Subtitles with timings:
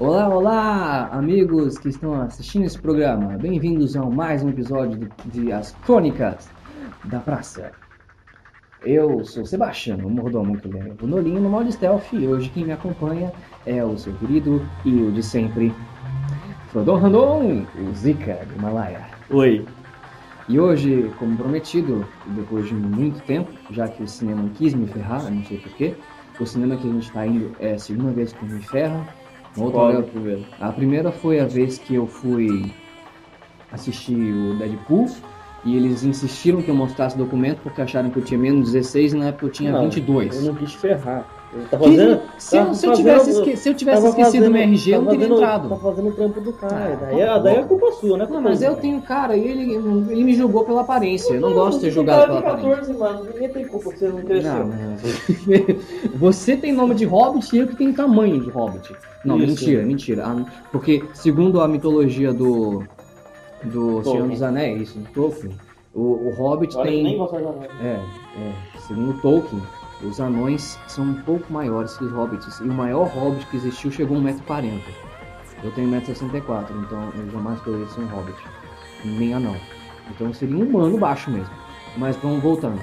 [0.00, 3.36] Olá, olá, amigos que estão assistindo esse programa.
[3.36, 6.48] Bem-vindos a mais um episódio de, As Crônicas
[7.06, 7.72] da Praça.
[8.84, 12.66] Eu sou Sebastião, o mordomo que leva o Nolinho no modo stealth e hoje quem
[12.66, 13.32] me acompanha
[13.66, 15.74] é o seu querido e o de sempre,
[16.68, 19.04] Frodon Randon, o Zika do Himalaia.
[19.30, 19.66] Oi.
[20.48, 22.06] E hoje, como prometido,
[22.36, 25.96] depois de muito tempo, já que o cinema quis me ferrar, não sei porquê,
[26.38, 29.04] o cinema que a gente está indo é a segunda vez que me ferra.
[29.64, 30.44] Outra Qual primeiro?
[30.60, 32.70] A primeira foi a vez que eu fui
[33.72, 35.08] assistir o Deadpool
[35.64, 39.16] e eles insistiram que eu mostrasse documento porque acharam que eu tinha menos 16 e
[39.16, 40.36] na época eu tinha Não, 22.
[40.36, 41.26] Eu não quis ferrar.
[41.50, 44.52] Eu tá fazendo, se, eu, tava se eu tivesse, esque- se eu tivesse esquecido fazendo-
[44.52, 45.68] meu RG, eu não teria fazendo- entrado.
[45.70, 46.74] Tá fazendo o trampo do cara.
[46.76, 48.28] Ah, daí, tá daí é culpa sua, né?
[48.30, 49.72] Não, mas eu tenho cara e ele,
[50.10, 51.32] ele me julgou pela aparência.
[51.32, 52.68] Eu não gosto de ser julgado pela aparência.
[52.70, 53.24] 14, mano.
[53.32, 54.52] Ninguém tem culpa que você não cresceu.
[54.52, 54.96] Não, não.
[56.18, 58.94] Você tem nome de hobbit e eu que tenho tamanho de hobbit.
[59.24, 59.46] Não, Isso.
[59.46, 60.24] mentira, mentira.
[60.26, 62.82] Ah, Porque, segundo a mitologia do.
[63.64, 65.52] Do Senhor dos Anéis, do Tolkien,
[65.92, 67.18] o, o hobbit Olha, nem tem.
[67.18, 67.68] nada.
[67.82, 67.86] É,
[68.38, 68.52] é.
[68.86, 69.60] Segundo Tolkien,
[70.02, 72.60] os anões são um pouco maiores que os hobbits.
[72.60, 74.80] E o maior hobbit que existiu chegou a 1,40m.
[75.62, 78.38] Eu tenho 1,64m, então eu jamais poderia ser um hobbit.
[79.04, 79.56] Nem anão.
[80.10, 81.52] Então seria um humano baixo mesmo.
[81.96, 82.80] Mas vamos voltando.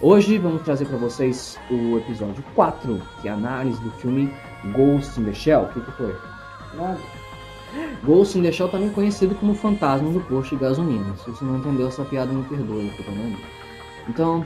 [0.00, 4.32] Hoje vamos trazer para vocês o episódio 4, que é a análise do filme
[4.72, 5.62] Ghost in the Shell.
[5.62, 6.14] O que, que foi?
[6.74, 6.98] Nada.
[8.04, 11.16] Ghost in the Shell também conhecido como Fantasma do Posto de Gasolina.
[11.16, 13.38] Se você não entendeu essa piada, me perdoe, eu tô falando.
[14.08, 14.44] Então,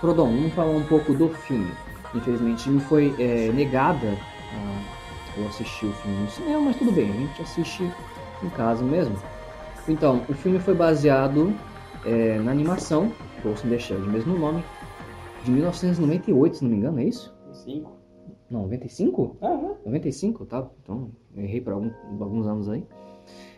[0.00, 1.70] Frodon, vamos falar um pouco do filme.
[2.14, 4.06] Infelizmente me foi é, negada
[4.52, 7.90] a, eu assistir o filme no cinema, mas tudo bem, a gente assiste
[8.42, 9.16] em casa mesmo.
[9.88, 11.52] Então, o filme foi baseado
[12.04, 14.62] é, na animação Ghost in the Shell, de mesmo nome,
[15.44, 17.34] de 1998, se não me engano, é isso?
[17.52, 17.92] Cinco.
[18.50, 19.36] Não, 95?
[19.40, 19.74] Ah, né?
[19.84, 20.66] 95, tá?
[20.82, 21.90] Então, errei por algum-
[22.20, 22.84] alguns anos aí.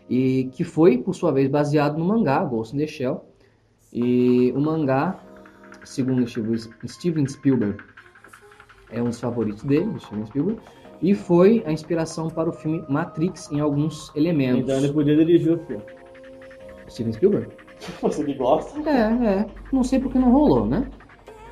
[0.09, 3.23] E que foi, por sua vez, baseado no mangá Ghost in the Shell.
[3.93, 5.19] E o mangá,
[5.83, 7.77] segundo Steven Spielberg,
[8.89, 10.61] é um dos favoritos dele, Steven Spielberg.
[11.01, 14.63] E foi a inspiração para o filme Matrix em alguns elementos.
[14.63, 15.83] Então ele podia dirigir o filme.
[16.87, 17.47] Steven Spielberg?
[18.01, 18.79] Você que gosta?
[18.87, 19.45] É, é.
[19.71, 20.87] Não sei porque não rolou, né?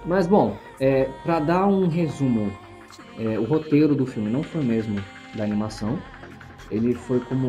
[0.05, 2.51] Mas bom, é, para dar um resumo,
[3.17, 5.01] é, o roteiro do filme não foi mesmo
[5.35, 5.97] da animação.
[6.71, 7.47] Ele foi como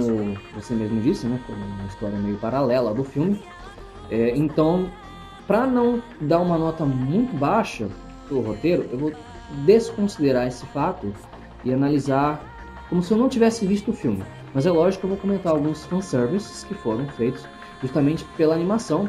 [0.55, 1.39] você mesmo disse, né?
[1.47, 3.41] Foi uma história meio paralela do filme.
[4.11, 4.91] É, então,
[5.51, 7.89] para não dar uma nota muito baixa
[8.29, 9.13] pro roteiro, eu vou
[9.67, 11.13] desconsiderar esse fato
[11.65, 12.41] e analisar
[12.89, 14.23] como se eu não tivesse visto o filme.
[14.55, 17.45] Mas é lógico que eu vou comentar alguns fanservices que foram feitos
[17.83, 19.09] justamente pela animação,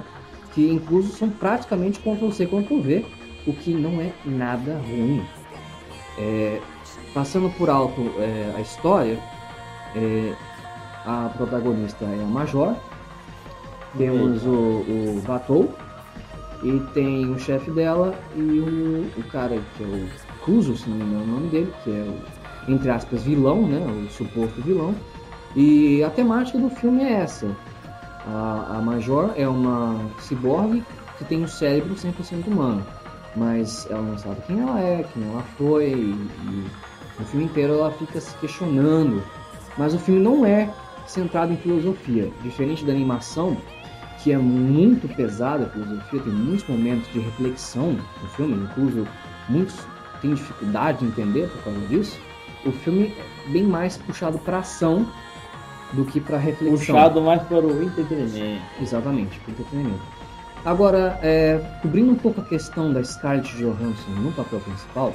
[0.51, 3.05] que incluso são praticamente Ctrl-C, Ctrl-V,
[3.45, 5.23] o que não é nada ruim.
[6.17, 6.59] É,
[7.13, 9.19] passando por alto é, a história,
[9.95, 10.33] é,
[11.05, 12.75] a protagonista é a Major,
[13.95, 15.71] temos o, o Vatou,
[16.63, 20.07] e tem o chefe dela e o, o cara que é o
[20.43, 23.79] Kuzo, se não me engano o nome dele, que é o, entre aspas, vilão, né,
[23.79, 24.95] o suposto vilão.
[25.55, 27.55] E a temática do filme é essa.
[28.27, 30.83] A, a Major é uma ciborgue
[31.17, 32.85] que tem um cérebro 100% humano,
[33.35, 36.67] mas ela não sabe quem ela é, quem ela foi, e, e
[37.19, 39.21] no filme inteiro ela fica se questionando.
[39.77, 40.69] Mas o filme não é
[41.07, 43.57] centrado em filosofia, diferente da animação,
[44.23, 49.07] que é muito pesada a filosofia, tem muitos momentos de reflexão no filme, incluso
[49.49, 49.75] muitos
[50.21, 52.19] têm dificuldade de entender por causa disso.
[52.65, 55.07] O filme é bem mais puxado para ação
[55.93, 56.77] do que para reflexão.
[56.77, 58.61] Puxado mais para o entretenimento.
[58.79, 60.01] Exatamente, para entretenimento.
[60.63, 65.13] Agora, é, cobrindo um pouco a questão da Scarlett Johansson no papel principal,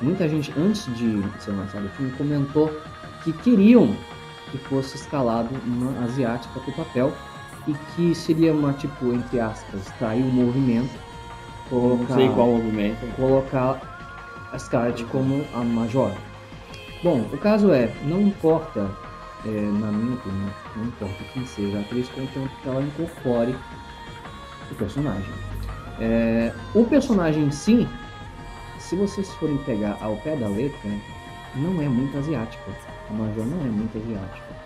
[0.00, 2.70] muita gente, antes de ser lançado o filme, comentou
[3.22, 3.94] que queriam
[4.50, 7.12] que fosse escalado uma asiática para o papel
[7.66, 10.90] e que seria uma, tipo, entre aspas, trair o movimento,
[11.70, 13.16] Não colocar, sei qual movimento.
[13.16, 16.12] colocar a Scarlett como a Major.
[17.02, 18.90] Bom, o caso é, não importa,
[19.46, 23.54] é, na minha opinião, não importa quem seja a atriz, contanto que ela incorpore
[24.70, 25.34] o personagem.
[26.00, 27.88] É, o personagem em si,
[28.78, 30.90] se vocês forem pegar ao pé da letra,
[31.56, 32.70] não é muito asiática.
[33.08, 34.59] A Major não é muito asiática.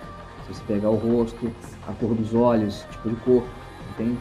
[0.47, 1.51] Se você pegar o rosto,
[1.87, 3.45] a cor dos olhos, tipo de cor,
[3.91, 4.19] entende?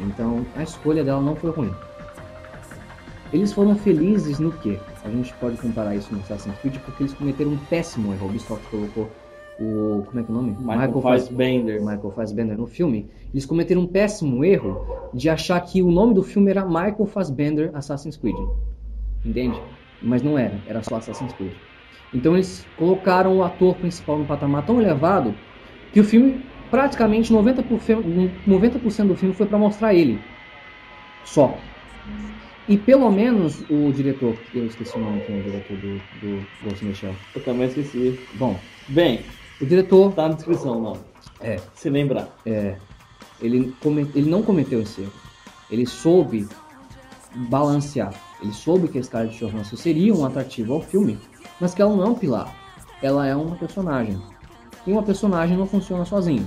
[0.00, 1.72] Então a escolha dela não foi ruim.
[3.32, 4.78] Eles foram felizes no quê?
[5.04, 8.26] A gente pode comparar isso no Assassin's Creed porque eles cometeram um péssimo erro.
[8.26, 9.10] O Ubisoft colocou
[9.58, 10.04] o.
[10.06, 10.56] Como é que é o nome?
[10.58, 11.80] Michael Fassbender.
[11.80, 13.08] Michael Fassbender no filme.
[13.32, 17.70] Eles cometeram um péssimo erro de achar que o nome do filme era Michael Fassbender
[17.74, 18.36] Assassin's Creed.
[19.24, 19.60] Entende?
[20.02, 21.52] Mas não era, era só Assassin's Creed.
[22.14, 25.34] Então eles colocaram o ator principal num patamar tão elevado
[25.96, 26.38] que o filme,
[26.70, 30.20] praticamente 90%, 90 do filme foi para mostrar ele.
[31.24, 31.58] Só.
[32.68, 36.46] E pelo menos o diretor, eu esqueci o nome quem é o diretor do, do
[36.62, 37.14] Ghost Shell.
[37.34, 38.20] Eu também esqueci.
[38.34, 39.20] Bom, Bem,
[39.58, 40.98] o diretor, tá na descrição, não.
[41.40, 42.28] é, Se lembrar.
[42.44, 42.76] é,
[43.40, 45.12] ele, come- ele não cometeu esse erro.
[45.70, 46.46] Ele soube
[47.48, 48.12] balancear.
[48.42, 51.18] Ele soube que a Scarlett Johansson seria um atrativo ao filme,
[51.58, 52.54] mas que ela não é um pilar.
[53.00, 54.20] Ela é uma personagem.
[54.86, 56.46] E uma personagem não funciona sozinha.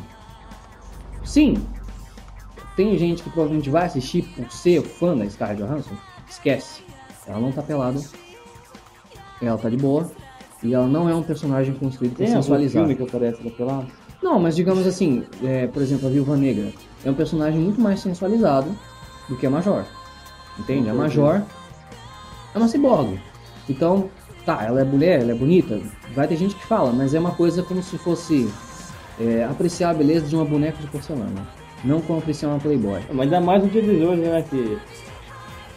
[1.23, 1.55] Sim,
[2.75, 5.95] tem gente que provavelmente vai assistir por ser fã da Scarlett Johansson.
[6.29, 6.81] Esquece.
[7.27, 7.99] Ela não tá pelada.
[9.41, 10.09] Ela tá de boa.
[10.63, 12.83] E ela não é um personagem construído para Tem algum sensualizar.
[12.83, 13.87] filme que aparece da pelada?
[14.21, 16.71] Não, mas digamos assim, é, por exemplo, a Viúva Negra
[17.05, 18.75] é um personagem muito mais sensualizado
[19.29, 19.85] do que a Major.
[20.57, 20.89] Entende?
[20.89, 21.41] A Major
[22.53, 23.19] é uma ciborgue.
[23.69, 24.09] Então,
[24.45, 25.79] tá, ela é mulher, ela é bonita,
[26.15, 28.49] vai ter gente que fala, mas é uma coisa como se fosse
[29.19, 31.47] é, apreciar a beleza de uma boneca de porcelana.
[31.83, 33.01] Não como apreciar uma Playboy.
[33.11, 34.43] Mas ainda mais no dia de hoje, né?
[34.49, 34.77] Que,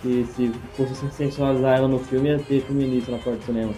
[0.03, 3.73] que se fosse sensualizar ela no filme, ia ter feminista na porta do cinema.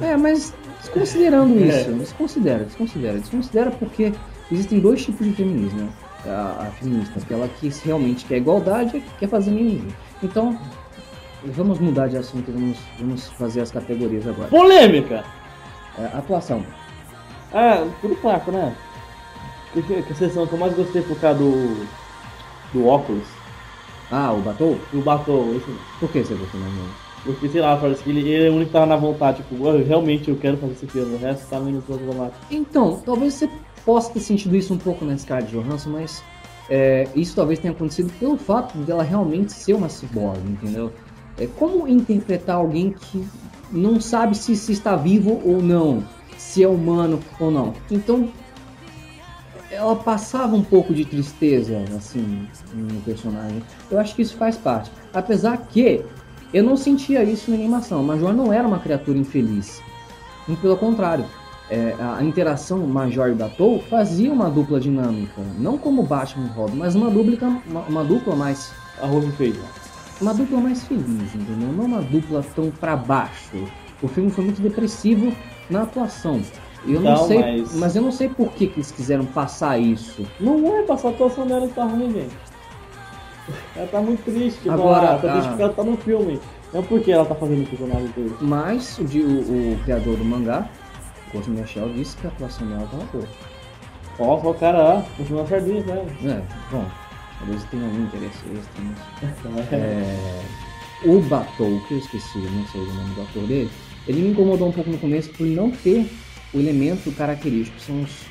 [0.00, 1.66] É, mas desconsiderando É.
[1.66, 4.12] isso, desconsidera, desconsidera, desconsidera porque
[4.50, 5.88] existem dois tipos de feminismo, né?
[6.26, 9.94] A, a feminista, aquela que realmente quer igualdade e quer fazer mimimi.
[10.22, 10.58] Então,
[11.44, 14.48] vamos mudar de assunto, vamos, vamos fazer as categorias agora.
[14.48, 15.24] Polêmica!
[15.98, 16.62] É, atuação.
[17.52, 18.74] Ah, tudo fraco, né?
[19.72, 21.86] Que, que, que sessão que eu mais gostei por causa do.
[22.72, 23.24] do óculos,
[24.10, 24.78] Ah, o Batou?
[24.92, 25.80] do batom, isso mesmo.
[26.00, 26.88] Por que você gostou mais dele?
[27.24, 29.62] Porque, sei lá, parece que ele, ele é o único que tava na vontade, tipo,
[29.64, 32.38] "Ué, realmente eu quero fazer esse filme, o resto tá meio problemático.
[32.50, 33.50] Então, talvez você
[33.84, 36.22] possa ter sentido isso um pouco na Scarlett Johansson, mas
[36.70, 40.92] é, isso talvez tenha acontecido pelo fato dela realmente ser uma cyborg, entendeu?
[41.38, 43.24] É, como interpretar alguém que
[43.70, 46.02] não sabe se, se está vivo ou não,
[46.36, 47.74] se é humano ou não?
[47.90, 48.28] Então,
[49.70, 53.62] ela passava um pouco de tristeza, assim, no personagem.
[53.90, 54.90] Eu acho que isso faz parte.
[55.12, 56.04] Apesar que
[56.52, 58.02] eu não sentia isso na animação.
[58.02, 59.82] Major não era uma criatura infeliz.
[60.46, 61.26] Muito pelo contrário.
[61.70, 65.42] É, a interação Major e Batou fazia uma dupla dinâmica.
[65.58, 68.72] Não como Batman e Robin, mas uma dupla, uma, uma dupla mais.
[69.00, 69.64] Arroz e feijão.
[70.20, 71.72] Uma dupla mais feliz, entendeu?
[71.72, 73.64] Não uma dupla tão pra baixo.
[74.02, 75.32] O filme foi muito depressivo
[75.70, 76.40] na atuação.
[76.86, 77.96] Eu não sei, mas- mas...
[77.96, 80.26] eu não sei por que, que eles quiseram passar isso.
[80.40, 82.36] Não é passar a atuação dela tá ruim, gente.
[83.74, 85.48] Ela tá muito triste, Agora, Agora, tá triste ah.
[85.48, 86.40] porque ela tá no filme.
[86.72, 88.36] Não porque ela tá fazendo o personagem dele.
[88.40, 90.68] Mas o, o, o criador do mangá,
[91.32, 93.28] the Shell, disse que a atuação dela tava boa.
[94.18, 96.04] Ó, o cara, continua sardinha, né?
[96.24, 96.42] É,
[96.72, 96.84] bom,
[97.38, 99.68] talvez tenha algum interesse extra nisso.
[99.72, 99.76] É.
[99.76, 103.70] É, o Batou, que eu esqueci, não sei o nome do ator dele,
[104.06, 106.06] ele me incomodou um pouco no começo por não ter
[106.52, 108.26] o elemento característico, que são os-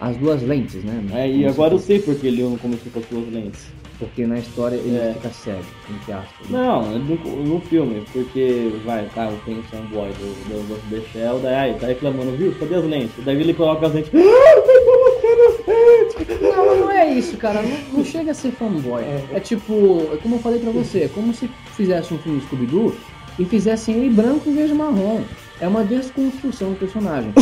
[0.00, 1.02] as duas lentes, né?
[1.14, 3.66] É, e Como agora eu se sei porque ele não começou com as duas lentes.
[3.98, 5.12] Porque na história ele É.
[5.12, 6.48] fica cego, entre aspas.
[6.48, 6.58] né?
[6.58, 11.54] Não, no, no filme, porque vai, tá, tem o fanboy do, do the Shell, daí
[11.54, 12.54] aí, tá reclamando, viu?
[12.58, 13.24] Cadê as lentes?
[13.24, 14.10] Daí ele coloca as lentes.
[14.16, 16.89] Ah, tá colocando as lentes!
[17.20, 17.62] É isso, cara.
[17.62, 19.02] Não, não chega a ser fanboy.
[19.02, 19.26] É.
[19.34, 19.72] É tipo,
[20.12, 22.94] é como eu falei pra você, é como se fizesse um filme Scooby-Doo
[23.38, 25.22] e fizessem ele branco em vez de marrom.
[25.60, 27.32] É uma desconstrução do personagem.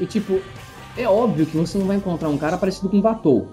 [0.00, 0.40] E tipo,
[0.96, 3.48] é óbvio que você não vai encontrar um cara parecido com o Batou.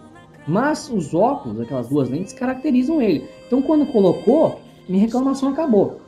[0.48, 3.28] Mas os óculos, aquelas duas lentes, caracterizam ele.
[3.46, 6.00] Então quando colocou, minha reclamação acabou.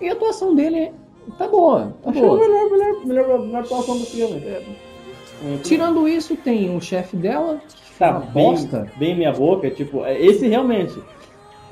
[0.00, 0.92] E a atuação dele
[1.38, 2.38] tá boa, tá Achei boa.
[2.38, 4.36] melhor, melhor, melhor, melhor atuação do filme.
[4.44, 4.62] É,
[5.62, 8.86] Tirando isso, tem o chefe dela, que tá uma bem, bosta.
[8.96, 10.98] bem minha boca, tipo, é, esse realmente,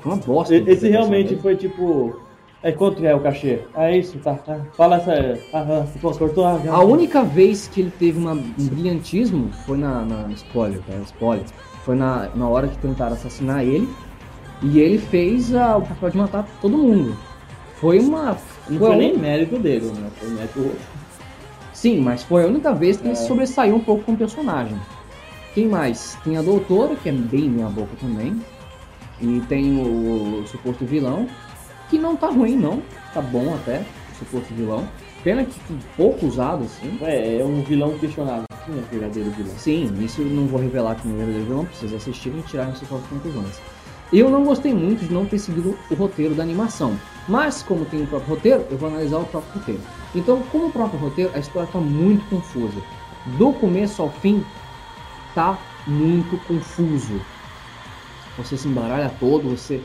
[0.05, 0.55] uma bosta.
[0.55, 2.19] esse realmente foi tipo,
[2.63, 3.59] é quanto é o cachê?
[3.73, 4.59] Ah, é isso, tá, tá.
[4.75, 5.13] Fala essa,
[5.53, 6.59] aham, pô, cortou a...
[6.69, 10.93] A única vez que ele teve uma- um brilhantismo foi na, na spoiler, tá?
[11.05, 11.45] Spoiler.
[11.83, 13.87] Foi na, na hora que tentaram assassinar ele
[14.61, 17.15] e ele fez a- o papel de matar todo mundo.
[17.75, 18.35] Foi uma.
[18.67, 20.09] Não foi foi nem mérito dele, né?
[20.15, 20.71] Foi mérito.
[21.71, 23.15] Sim, mas foi a única vez que ele É.
[23.15, 24.75] sobressaiu um pouco com o personagem.
[25.53, 26.17] Quem mais?
[26.23, 28.39] Tem a doutora, que é bem minha boca também.
[29.19, 31.27] E tem o, suposto vilão,
[31.89, 32.81] que não tá ruim não,
[33.13, 34.87] tá bom até, o suposto vilão.
[35.23, 35.59] Pena que
[35.95, 36.97] pouco usado, assim.
[37.01, 38.45] É, é um vilão questionável.
[38.65, 39.57] Quem é o verdadeiro vilão?
[39.57, 42.87] Sim, isso eu não vou revelar aqui no verdadeiro vilão, precisa assistir e tirar suas
[42.87, 43.59] próprias conclusões.
[44.11, 48.03] Eu não gostei muito de não ter seguido o roteiro da animação, mas como tem
[48.03, 49.81] o próprio roteiro, eu vou analisar o próprio roteiro.
[50.15, 52.81] Então, como o próprio roteiro, a história está muito confusa.
[53.37, 54.45] Do começo ao fim,
[55.37, 57.21] tá muito confuso.
[58.39, 59.79] Você se embaralha todo, você.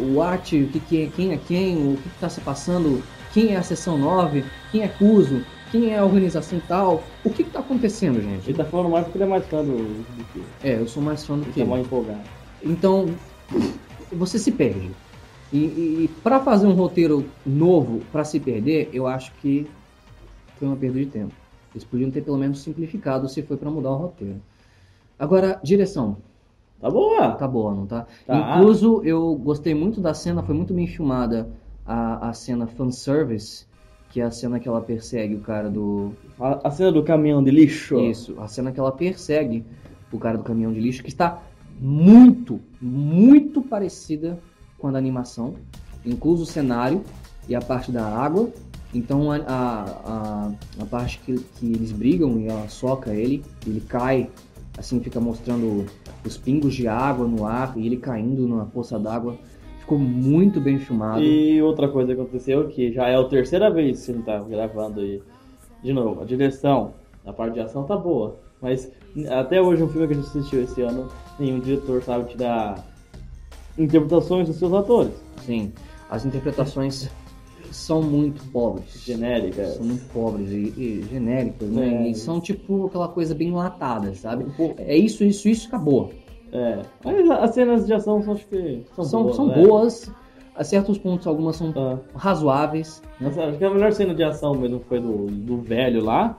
[0.00, 3.52] O arte, o que, que é, quem é quem, o que está se passando, quem
[3.52, 5.44] é a seção 9, quem é Cuso.
[5.70, 8.48] quem é a organização tal, o que que tá acontecendo, gente?
[8.48, 10.42] Ele tá falando mais porque ele é mais fã do, do que.
[10.62, 12.20] É, eu sou mais fã do Ele que tá mais empolgado.
[12.62, 13.06] Então,
[14.10, 14.90] você se perde.
[15.52, 19.66] E, e, para fazer um roteiro novo, para se perder, eu acho que
[20.58, 21.34] foi uma perda de tempo.
[21.74, 24.40] Eles podiam ter pelo menos simplificado se foi para mudar o roteiro.
[25.18, 26.18] Agora, direção.
[26.80, 27.32] Tá boa!
[27.32, 28.06] Tá boa, não tá?
[28.26, 28.58] Tá.
[28.58, 31.48] Incluso, eu gostei muito da cena, foi muito bem filmada
[31.86, 33.66] a, a cena fanservice,
[34.10, 37.42] que é a cena que ela persegue o cara do, A, a cena do caminhão
[37.42, 37.98] de lixo.
[38.00, 39.64] isso, a cena que ela persegue
[40.12, 41.42] o cara do caminhão de lixo, que está
[41.80, 44.38] muito, muito parecida
[44.78, 45.54] com a da animação,
[46.04, 47.02] incluso o cenário
[47.48, 48.50] e a parte da água.
[48.94, 53.80] Então a, a, a, a parte que, que eles brigam e ela soca ele, ele
[53.80, 54.30] cai,
[54.76, 55.86] assim fica mostrando
[56.24, 59.36] os pingos de água no ar e ele caindo na poça d'água.
[59.80, 61.22] Ficou muito bem filmado.
[61.22, 65.00] E outra coisa que aconteceu, que já é a terceira vez que ele tá gravando
[65.00, 65.22] aí.
[65.82, 68.36] De novo, a direção, a parte de ação tá boa.
[68.60, 68.90] Mas
[69.30, 72.84] até hoje, um filme que a gente assistiu esse ano, nenhum diretor sabe te dar
[73.78, 75.12] interpretações dos seus atores.
[75.44, 75.72] Sim,
[76.10, 77.08] as interpretações
[77.76, 79.02] são muito pobres.
[79.04, 79.74] Genéricas.
[79.74, 82.06] São muito pobres e, e genéricas, né?
[82.06, 82.10] É.
[82.10, 84.44] E são tipo aquela coisa bem latada, sabe?
[84.44, 86.10] Um É isso, isso, isso, acabou.
[86.52, 86.80] É.
[87.04, 89.36] Mas as cenas de ação são, acho que são, São, boas.
[89.36, 89.62] são né?
[89.66, 90.10] boas,
[90.54, 91.98] a certos pontos algumas são Ah.
[92.14, 93.02] razoáveis.
[93.20, 93.28] Né?
[93.28, 96.38] Mas acho que a melhor cena de ação mesmo foi do, do velho lá,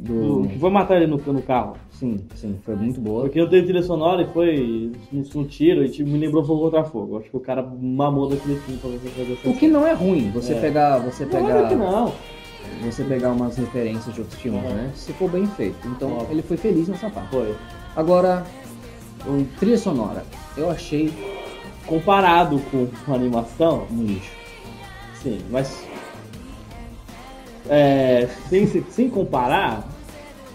[0.00, 0.42] Do...
[0.42, 1.76] do, que foi matar ele no, no carro.
[1.90, 3.22] Sim, sim, foi muito boa.
[3.24, 6.62] Porque eu tenho trilha sonora e foi no, no tiro e tipo, me lembrou Fogo
[6.62, 7.18] contra Fogo.
[7.18, 9.92] Acho que o cara mamou daquele filme pra você fazer essa O que não é
[9.92, 10.60] ruim, você É.
[10.60, 12.12] pegar, você Não, é pegar, que não.
[12.84, 14.74] você pegar umas referências de outros filmes, Uhum.
[14.74, 14.90] né?
[14.94, 15.76] Se for bem feito.
[15.88, 17.30] Então ele foi feliz nessa parte.
[17.30, 17.54] Foi.
[17.96, 18.44] Agora,
[19.26, 20.24] o trilha sonora,
[20.56, 21.10] eu achei
[21.86, 24.30] Comparado com a animação, um lixo.
[25.22, 25.86] sim, mas.
[27.68, 29.86] É, sem, sem comparar,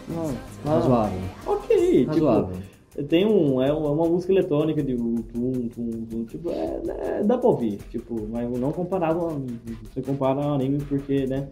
[0.07, 0.27] não,
[0.65, 0.71] não.
[0.73, 1.19] Razoável.
[1.45, 2.05] ok.
[2.05, 2.55] Razoável.
[2.55, 3.61] Tipo, tem um.
[3.61, 5.69] É uma música eletrônica de tum, tum,
[6.09, 6.81] tum, tipo, é,
[7.19, 9.33] é, dá pra ouvir, tipo, mas não comparado a,
[9.93, 11.47] você compara ao anime porque, né?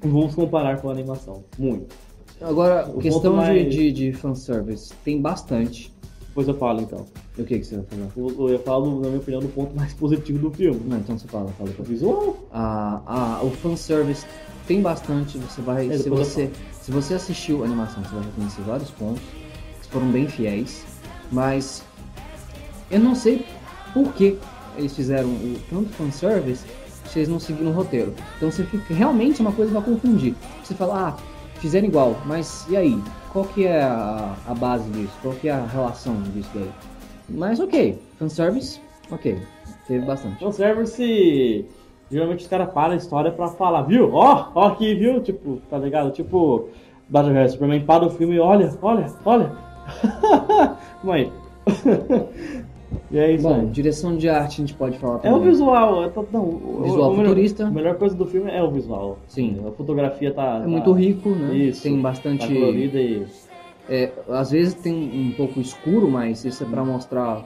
[0.00, 1.42] Vamos comparar com a animação.
[1.58, 1.94] Muito.
[2.40, 5.92] Agora, O questão ponto de, mais- de, de fanservice, tem bastante.
[6.38, 7.04] Depois eu falo então.
[7.36, 8.08] O que, que você vai falar?
[8.16, 10.80] Eu, eu do- na minha opinião, do ponto mais positivo do filme.
[10.86, 12.36] Não, então você fala, fala O visual.
[12.52, 14.24] A, a, o fanservice
[14.64, 15.88] tem bastante, você vai.
[15.90, 16.48] É, se, você,
[16.80, 19.22] se você assistiu a animação, você vai reconhecer vários pontos
[19.82, 20.84] que foram bem fiéis,
[21.32, 21.82] mas
[22.88, 23.44] eu não sei
[23.92, 24.38] por que
[24.76, 26.64] eles fizeram o tanto fanservice
[27.10, 28.14] se eles não seguiram o roteiro.
[28.36, 28.94] Então você fica.
[28.94, 30.36] Realmente é uma coisa vai confundir.
[30.62, 31.16] Você fala, ah,
[31.58, 32.96] fizeram igual, mas e aí?
[33.32, 35.12] Qual que é a, a base disso?
[35.22, 36.70] Qual que é a relação disso daí?
[37.28, 38.80] Mas ok, fanservice,
[39.10, 39.38] ok.
[39.86, 40.44] Teve bastante.
[40.86, 41.66] Se.
[42.10, 44.14] Geralmente os caras param a história pra falar, viu?
[44.14, 45.22] Ó, ó aqui, viu?
[45.22, 46.10] Tipo, tá ligado?
[46.10, 46.68] Tipo,
[47.08, 49.52] Batman Superman para o filme e olha, olha, olha.
[51.02, 51.32] Calma aí.
[53.10, 53.66] e é isso Bom, aí.
[53.66, 55.38] direção de arte a gente pode falar É também.
[55.38, 57.66] o visual, é, não, o- Visual o melhor- futurista.
[57.66, 59.18] A melhor coisa do filme é o visual.
[59.26, 59.58] Sim.
[59.66, 60.60] A fotografia tá.
[60.62, 61.54] É muito rico, né?
[61.56, 61.82] Isso.
[61.82, 62.46] Tem Tá bastante.
[62.46, 63.26] colorida e.
[63.88, 67.44] é, às vezes tem um pouco escuro, mas isso é pra mostrar,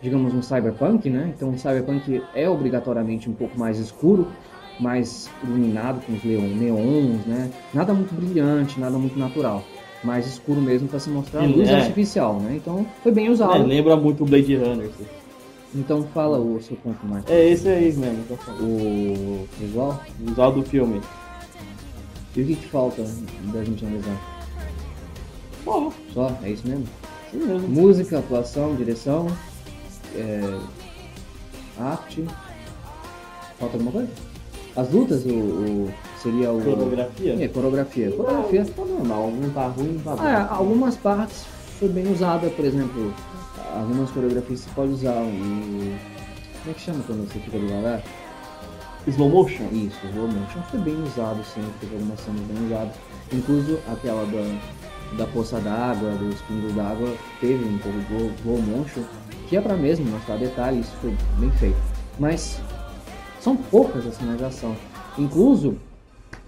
[0.00, 1.32] digamos, um cyberpunk, né?
[1.36, 4.26] Então o cyberpunk é obrigatoriamente um pouco mais escuro,
[4.80, 7.50] mais iluminado com os neons, né?
[7.74, 9.62] Nada muito brilhante, nada muito natural.
[10.04, 11.74] Mais escuro mesmo para se mostrar Sim, luz é.
[11.76, 12.56] artificial, né?
[12.56, 13.64] Então foi bem É, usado.
[13.64, 14.86] lembra muito o Blade Runner.
[14.86, 15.06] assim.
[15.74, 17.24] Então fala o seu ponto mais.
[17.28, 18.24] É esse aí mesmo.
[18.36, 18.58] falo.
[18.64, 20.02] O visual?
[20.20, 21.00] O visual do filme.
[22.36, 23.02] E o que, que falta
[23.52, 24.16] da gente analisar?
[25.64, 26.36] Bom, Só?
[26.42, 26.84] É isso mesmo?
[27.30, 27.68] sim mesmo.
[27.68, 29.26] Música, atuação, direção,
[30.16, 30.58] é,
[31.78, 32.24] arte.
[33.58, 34.08] Falta alguma coisa?
[34.74, 36.62] As lutas, o, o- seria o.
[36.62, 37.44] Coreografia?
[37.44, 38.10] É, coreografia.
[38.12, 38.64] Coreografia.
[38.64, 40.22] Tá normal, não tá ruim, não tá bom.
[40.22, 41.44] Ah, é, algumas partes
[41.78, 43.12] foi bem usada, por exemplo,
[43.74, 45.98] algumas coreografias você pode usar o.
[46.62, 48.02] Como é que chama quando você fica devagar?
[49.08, 49.64] Slow motion?
[49.72, 52.94] Isso, o slow motion foi bem usado, sim, teve algumas cenas bem usadas.
[53.32, 58.62] Incluso aquela da, da poça d'água, dos pingos d'água, teve um pouco de slow, slow
[58.62, 59.02] motion,
[59.48, 61.76] que é pra mesmo mostrar detalhes, isso foi bem feito.
[62.20, 62.60] Mas
[63.40, 64.76] são poucas as cenas de ação.
[65.18, 65.76] Incluso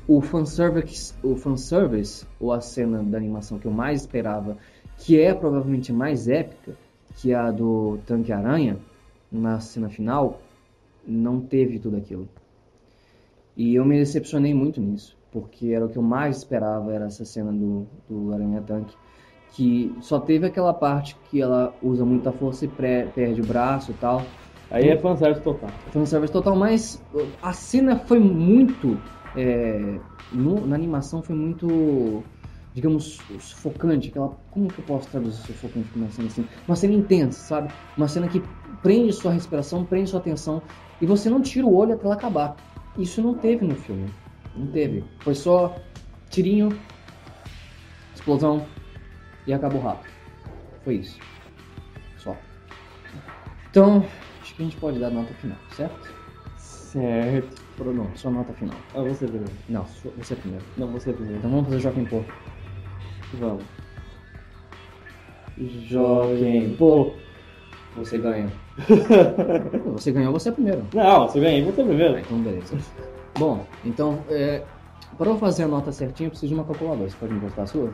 [0.06, 4.56] o fanservice, o fanservice, ou a cena da animação que eu mais esperava,
[4.96, 6.78] que é provavelmente mais épica,
[7.14, 8.80] que é a do Tanque Aranha,
[9.30, 10.42] na cena final,
[11.06, 12.28] não teve tudo aquilo.
[13.56, 17.25] E eu me decepcionei muito nisso, porque era o que eu mais esperava, era essa
[17.25, 18.96] cena do, do Aranha Tanque,
[19.50, 23.92] que só teve aquela parte que ela usa muita força e pré- perde o braço
[23.92, 24.32] e tal.
[24.70, 25.70] Aí é fanservice total.
[25.92, 27.00] Fanservice total, mas
[27.40, 29.00] a cena foi muito
[29.34, 30.00] é,
[30.30, 32.22] no- na animação foi muito,
[32.72, 34.08] digamos, sufocante.
[34.08, 36.46] Aquela, como que eu posso traduzir sufocante com uma cena assim?
[36.66, 37.72] Uma cena intensa, sabe?
[37.96, 38.40] Uma cena que
[38.82, 40.62] prende sua respiração, prende sua atenção
[41.00, 42.56] e você não tira o olho até ela acabar.
[42.96, 44.10] Isso não teve no filme.
[44.56, 45.04] Não teve.
[45.22, 45.76] Foi só
[46.30, 46.80] tirinho,
[48.14, 48.66] explosão
[49.46, 50.12] e acabou rápido.
[50.84, 51.18] Foi isso.
[52.18, 52.36] Só.
[53.70, 54.04] Então,
[54.40, 56.14] acho que a gente pode dar nota final, certo?
[56.56, 57.63] Certo.
[57.76, 58.76] Bruno, sua nota final.
[58.94, 59.52] Ah, você primeiro.
[59.68, 59.84] Não,
[60.16, 60.64] você primeiro.
[60.76, 61.38] Não, você primeiro.
[61.38, 62.22] Então vamos fazer Joaquim Pô.
[63.34, 63.64] Vamos.
[65.58, 67.12] Joaquim Pô.
[67.96, 68.50] Você ganha.
[69.92, 70.84] você ganhou, você é primeiro.
[70.92, 72.18] Não, você ganhei, você Ah, primeiro.
[72.18, 72.76] então beleza.
[73.38, 74.62] Bom, então, é,
[75.16, 77.09] para eu fazer a nota certinha, eu preciso de uma calculadora.
[77.09, 77.90] Você pode me emprestar a sua?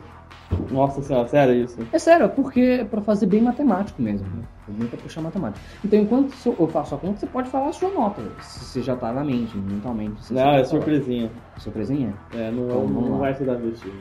[0.69, 1.77] Nossa senhora, sério isso?
[1.93, 4.27] É sério, porque é pra fazer bem matemático mesmo.
[4.27, 4.43] Né?
[4.67, 5.63] É bem pra puxar matemática.
[5.83, 8.21] Então, enquanto eu faço a conta, você pode falar a sua nota.
[8.41, 10.33] Se você já tá na mente, mentalmente.
[10.33, 10.65] Não, é falar.
[10.65, 11.31] surpresinha.
[11.57, 12.13] Surpresinha?
[12.33, 13.95] É, não, Então, vamos não vai ser da vestido.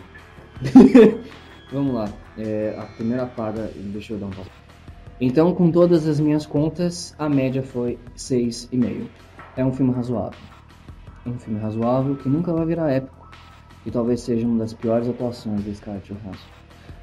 [1.73, 2.09] Vamos lá.
[2.37, 4.50] É, a primeira paga, deixa eu dar um passo.
[5.21, 9.07] Então, com todas as minhas contas, a média foi 6,5.
[9.57, 10.39] É um filme razoável.
[11.27, 13.29] É um filme razoável que nunca vai virar épico.
[13.85, 16.47] E talvez seja uma das piores atuações da Scarlett Johansson.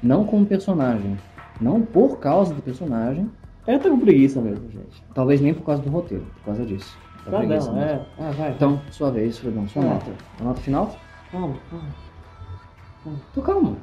[0.02, 1.18] Não como personagem.
[1.60, 3.30] Não por causa do personagem.
[3.66, 5.02] Eu tô com preguiça mesmo, gente.
[5.14, 6.24] Talvez nem por causa do roteiro.
[6.36, 6.96] Por causa disso.
[7.24, 7.90] Tá preguiça não, mesmo.
[7.90, 8.06] é.
[8.18, 8.50] Ah, vai.
[8.52, 9.68] Então, sua vez, Fredão.
[9.68, 9.88] Sua É.
[9.88, 10.10] nota.
[10.40, 10.96] A nota final?
[11.32, 11.84] Calma, calma.
[13.34, 13.76] Tô calmo.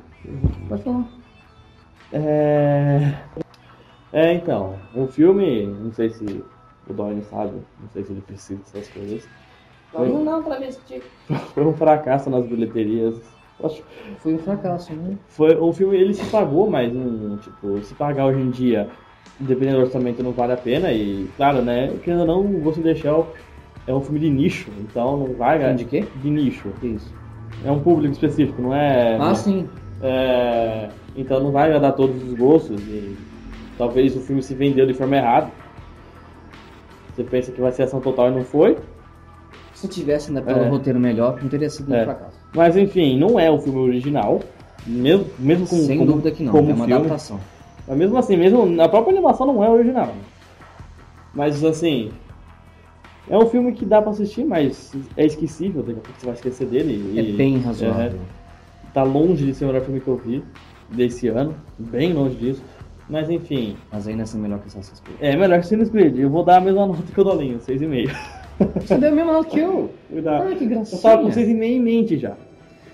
[0.69, 1.05] Pode falar.
[2.13, 3.13] É...
[4.13, 6.43] É, então, o filme, não sei se
[6.87, 7.51] o Dorian sabe,
[7.81, 9.27] não sei se ele precisa dessas coisas,
[9.97, 10.09] Foi.
[10.09, 11.01] não, travesti.
[11.53, 13.15] foi um fracasso nas bilheterias.
[13.63, 13.83] Acho
[14.19, 15.17] Foi um fracasso, né?
[15.29, 18.89] Foi um filme, ele se pagou, mas um, tipo, se pagar hoje em dia,
[19.39, 20.91] dependendo do orçamento, não vale a pena.
[20.91, 23.27] E, claro, né, querendo ou não, o the Shell
[23.87, 26.05] é um filme de nicho, então não vai Filme de quê?
[26.21, 26.69] De nicho.
[26.83, 27.13] Isso?
[27.63, 29.17] É um público específico, não é.
[29.19, 29.69] Ah, sim.
[30.01, 33.15] é, então não vai agradar todos os gostos e
[33.77, 35.49] talvez o filme se vendeu de forma errada.
[37.15, 38.77] Você pensa que vai ser ação total e não foi.
[39.85, 40.67] Se tivesse ainda pelo É.
[40.69, 42.03] roteiro melhor, não teria sido um É.
[42.03, 42.37] fracasso.
[42.53, 44.41] Mas enfim, não é o filme original.
[44.87, 46.93] Mesmo, mesmo com Sem como, dúvida que não, é uma filme.
[46.93, 47.39] adaptação.
[47.87, 50.13] Mas mesmo assim, mesmo a própria animação não é original.
[51.33, 52.11] Mas assim,
[53.29, 56.35] é um filme que dá pra assistir, mas é esquecível, daqui a pouco você vai
[56.35, 57.17] esquecer dele.
[57.17, 58.19] É e bem razoável.
[58.93, 60.43] tá longe de ser o melhor filme que eu vi
[60.89, 62.63] desse ano, bem longe disso.
[63.09, 65.17] Mas enfim, Mas ainda assim melhor que Assassin's Creed.
[65.21, 66.17] é melhor que Assassin's Creed.
[66.17, 68.09] Eu vou dar a mesma nota que o Dolinho, 6,5.
[68.75, 69.89] Você deu a mesma nota que eu.
[70.23, 71.01] Dar- Ah, que Eu gracinha.
[71.01, 72.35] tava com 6,5 em mente já.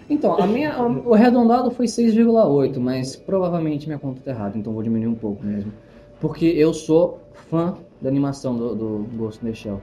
[0.09, 4.73] Então, a minha, a- o arredondado foi 6,8, mas provavelmente minha conta tá errada, então
[4.73, 5.71] vou diminuir um pouco mesmo.
[6.19, 7.19] Porque eu sou
[7.49, 9.79] fã da animação do, do Ghost in the Shell.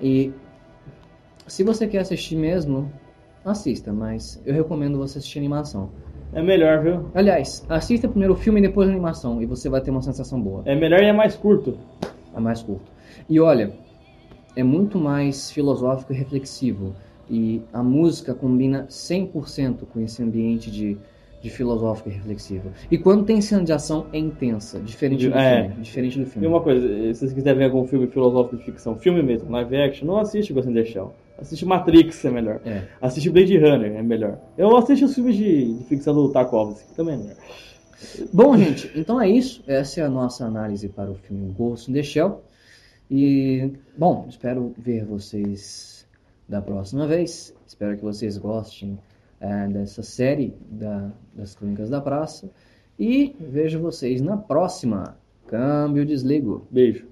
[0.00, 0.32] E
[1.46, 2.90] se você quer assistir mesmo,
[3.44, 5.90] assista, mas eu recomendo você assistir a animação.
[6.34, 7.06] É melhor, viu?
[7.14, 10.40] Aliás, assista primeiro o filme e depois a animação, e você vai ter uma sensação
[10.40, 10.62] boa.
[10.64, 11.76] É melhor e é mais curto.
[12.34, 12.90] É mais curto.
[13.28, 13.72] E olha,
[14.56, 16.94] é muito mais filosófico e reflexivo.
[17.30, 20.98] E a música combina 100% com esse ambiente de,
[21.40, 22.70] de filosófico e reflexivo.
[22.90, 25.68] E quando tem cena de ação, é intensa, diferente do É.
[25.68, 25.82] filme.
[25.82, 26.46] Diferente do E filme.
[26.48, 30.06] uma coisa, se você quiser ver algum filme filosófico de ficção, filme mesmo, live action,
[30.06, 31.14] não assiste Ghost in the Shell.
[31.38, 32.60] Assiste Matrix, é melhor.
[32.64, 32.82] É.
[33.00, 34.38] Assiste Blade Runner, é melhor.
[34.58, 37.36] Eu assisto os filmes de, de ficção do Tarkovsky, que também é melhor.
[38.32, 39.62] Bom, gente, então é isso.
[39.66, 42.42] Essa é a nossa análise para o filme Ghost in the Shell.
[43.14, 46.08] E, bom, espero ver vocês
[46.48, 47.54] da próxima vez.
[47.66, 48.98] Espero que vocês gostem
[49.38, 52.50] eh, dessa série da- das Crônicas da Praça.
[52.98, 55.18] E vejo vocês na próxima.
[55.46, 56.66] Câmbio desligo.
[56.70, 57.11] Beijo.